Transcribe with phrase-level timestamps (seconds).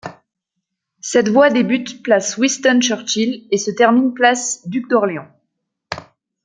[1.01, 5.27] Cette voie débute place Winston-Churchill et se termine place du Duc-d'Orléans.